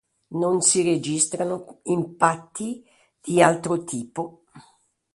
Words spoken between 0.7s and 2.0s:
registrano